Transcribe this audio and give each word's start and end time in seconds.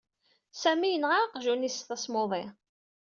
Sami 0.61 0.89
yenɣa 0.91 1.17
aqjun-is 1.23 1.77
s 1.83 1.87
tasmuḍi. 1.87 2.43